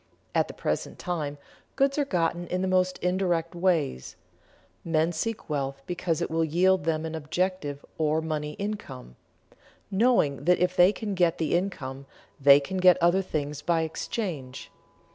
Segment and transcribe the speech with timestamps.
[0.33, 1.37] At the present time
[1.75, 4.15] goods are gotten in the most indirect ways;
[4.83, 9.15] men seek wealth because it will yield them an objective or money income,
[9.91, 12.07] knowing that if they can get the income,
[12.39, 14.71] they can get other things by exchange.